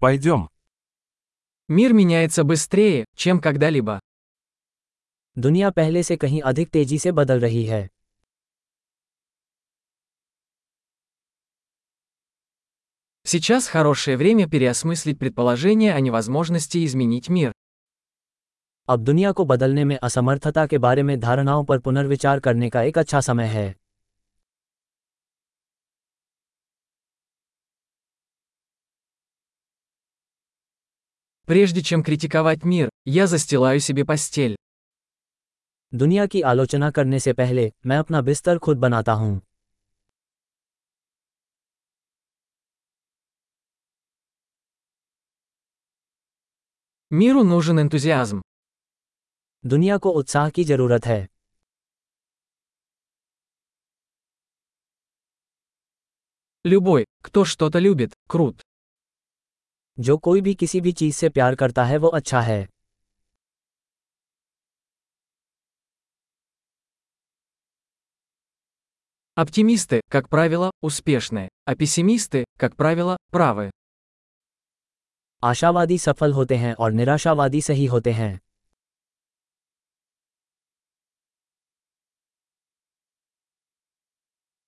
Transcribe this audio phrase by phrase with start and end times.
[0.00, 0.48] Пойдем.
[1.68, 3.98] Мир меняется быстрее, чем когда-либо.
[5.36, 7.88] दुनिया पहले से कहीं अधिक तेजी से बदल रही है
[13.26, 17.52] Сейчас хорошее время переосмыслить предположение о невозможности изменить мир.
[18.88, 22.98] अब दुनिया को बदलने में असमर्थता के बारे में धारणाओं पर पुनर्विचार करने का एक
[22.98, 23.74] अच्छा समय है
[31.47, 34.55] Прежде чем критиковать мир, я застилаю себе постель.
[35.93, 39.41] दुनिया की आलोचना करने से पहले मैं अपना बिस्तर खुद बनाता हूँ
[47.11, 48.41] Миру нужен энтузиазм.
[49.65, 51.27] दुनिया को उत्साह की जरूरत है
[56.65, 58.61] Любой, кто что-то любит, крут.
[59.99, 62.67] जो कोई भी किसी भी चीज से प्यार करता है वो अच्छा है
[69.37, 73.69] Оптимисты, как правило, успешны, а пессимисты, как правило, правы.
[75.43, 78.39] आशावादी सफल होते हैं और निराशावादी सही होते हैं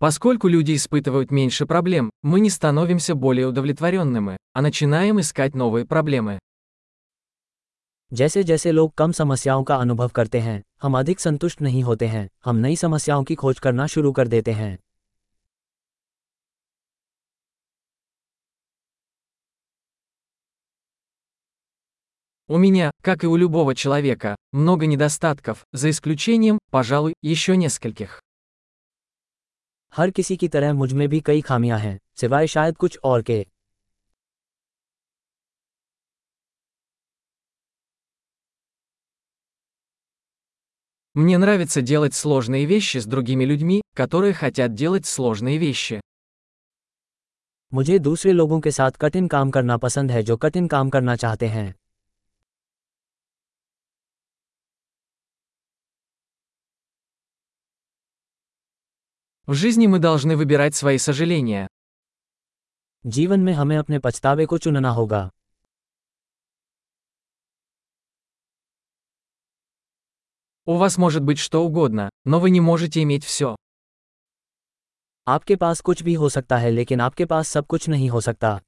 [0.00, 6.38] Поскольку люди испытывают меньше проблем, мы не становимся более удовлетворенными, а начинаем искать новые проблемы.
[8.12, 12.28] जैसे जैसे लोग कम समस्याओं का अनुभव करते हैं हम अधिक संतुष्ट नहीं होते हैं
[12.44, 14.78] हम नई समस्याओं की खोज करना शुरू कर देते हैं
[22.48, 28.20] У меня, как и у любого человека, много недостатков, за исключением, пожалуй, еще нескольких.
[29.92, 33.44] हर किसी की तरह मुझ में भी कई खामियां हैं सिवाय शायद कुछ और के
[41.14, 46.00] Мне нравится делать сложные вещи с другими людьми, которые хотят делать сложные вещи.
[47.74, 51.46] मुझे दूसरे लोगों के साथ कठिन काम करना पसंद है जो कठिन काम करना चाहते
[51.46, 51.74] हैं
[59.50, 61.68] В жизни мы должны выбирать свои сожаления.
[63.06, 65.30] जीवन में हमें अपने पछतावे को चुनना होगा
[70.68, 73.54] У вас может быть что угодно, но вы не можете иметь все.
[75.28, 78.60] आपके पास कुछ भी हो सकता है लेकिन आपके पास सब कुछ नहीं हो सकता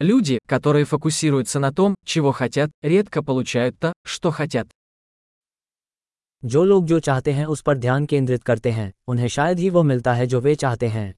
[0.00, 4.68] Люди, которые фокусируются на том, чего хотят, редко получают то, что хотят.
[6.44, 9.82] जो लोग जो चाहते हैं उस पर ध्यान केंद्रित करते हैं उन्हें शायद ही वो
[9.82, 11.14] मिलता है जो वे चाहते हैं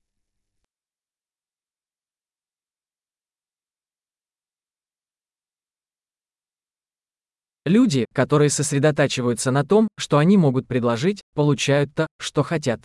[7.67, 12.81] Люди, которые сосредотачиваются на том, что они могут предложить, получают то, что хотят.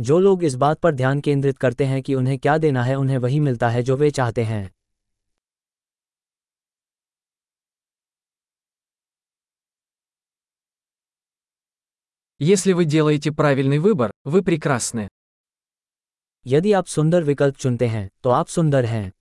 [0.00, 3.18] जो लोग इस बात पर ध्यान केंद्रित करते हैं कि उन्हें क्या देना है उन्हें
[3.18, 4.70] वही मिलता है जो वे चाहते हैं
[12.42, 15.08] Если вы делаете правильный выбор, вы прекрасны.
[16.46, 19.12] यदि आप सुंदर विकल्प चुनते हैं तो आप सुंदर हैं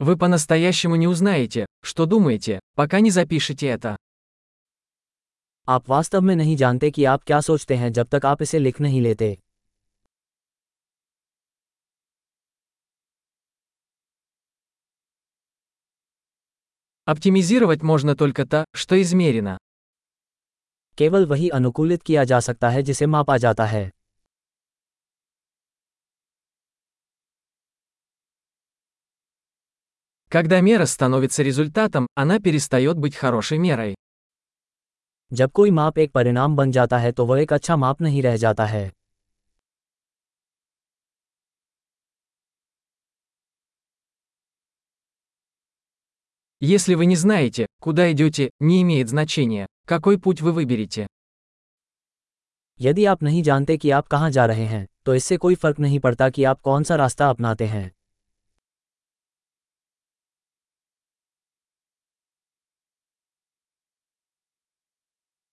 [0.00, 3.96] Вы по-настоящему не узнаете, что думаете, пока не запишете это.
[5.68, 8.80] आप वास्तव में नहीं जानते कि आप क्या सोचते हैं जब तक आप इसे लिख
[8.80, 9.36] नहीं लेते
[17.06, 19.56] Оптимизировать можно только то, что измерено.
[20.98, 23.90] केवल वही अनुकूलित किया जा सकता है जिसे मापा जाता है
[30.32, 33.94] Когда мера становится результатом, она перестает быть хорошей мерой.
[35.32, 38.36] जब कोई माप एक परिणाम बन जाता है तो वह एक अच्छा माप नहीं रह
[38.36, 38.90] जाता है
[46.62, 51.06] Если вы не знаете, куда идете, не имеет значения, какой путь вы выберете.
[52.80, 55.98] यदि आप नहीं जानते कि आप कहाँ जा रहे हैं तो इससे कोई फर्क नहीं
[56.00, 57.90] पड़ता कि आप कौन सा रास्ता अपनाते हैं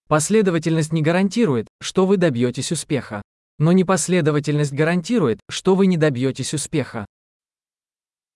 [0.08, 3.22] Последовательность не гарантирует, что вы добьетесь успеха.
[3.60, 7.06] Но непоследовательность гарантирует, что вы не добьетесь успеха.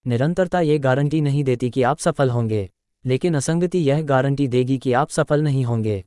[0.05, 2.69] निरंतरता ये गारंटी नहीं देती कि आप सफल होंगे
[3.05, 6.03] लेकिन असंगति यह गारंटी देगी कि आप सफल नहीं होंगे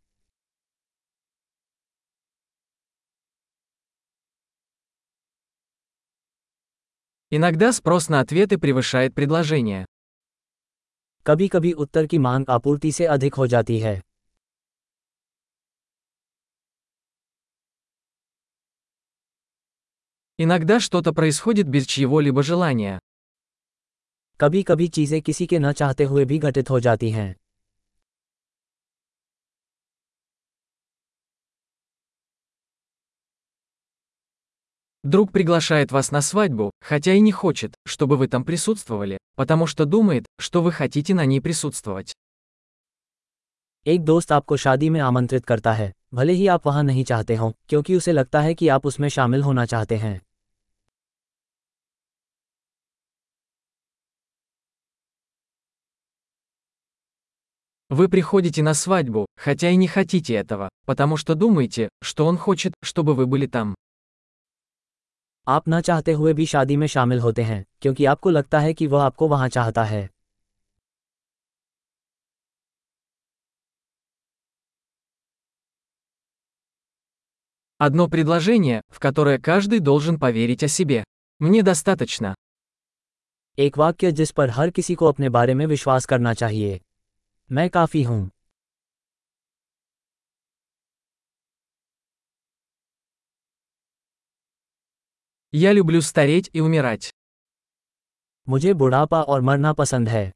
[7.33, 9.85] Иногда спрос на ответы превышает предложение.
[11.27, 14.01] कभी कभी उत्तर की मांग आपूर्ति से अधिक हो जाती है
[20.41, 22.99] Иногда что-то происходит без чьего-либо желания.
[24.41, 27.35] कभी कभी चीजें किसी के न चाहते हुए भी घटित हो जाती हैं
[35.05, 39.85] Друг приглашает вас на свадьбу, хотя и не хочет, чтобы вы там присутствовали, потому что
[39.85, 42.13] думает, что вы хотите на ней присутствовать.
[43.87, 47.53] एक दोस्त आपको शादी में आमंत्रित करता है भले ही आप वहां नहीं चाहते हो
[47.69, 50.21] क्योंकि उसे लगता है कि आप उसमें शामिल होना चाहते हैं
[57.91, 62.75] Вы приходите на свадьбу, хотя и не хотите этого, потому что думаете, что он хочет,
[62.83, 63.75] чтобы вы были там.
[65.49, 68.87] आप न चाहते हुए भी शादी में शामिल होते हैं क्योंकि आपको लगता है कि
[68.87, 70.09] वह आपको वहां चाहता है
[77.81, 81.05] Одно предложение, в которое каждый должен поверить о себе.
[81.41, 82.35] Мне достаточно.
[83.59, 86.81] एक वाक्य जिस पर हर किसी को अपने बारे में विश्वास करना चाहिए
[87.53, 88.29] मैं काफी हूं
[95.53, 97.11] Я люблю стареть и умирать.
[98.49, 100.33] मुझे बुढ़ापा और मरना पसंद है